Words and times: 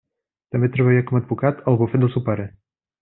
També 0.55 0.69
treballà 0.77 1.03
com 1.11 1.19
a 1.19 1.23
advocat 1.25 1.61
al 1.73 1.79
bufet 1.83 2.05
del 2.05 2.13
seu 2.17 2.25
pare. 2.31 2.49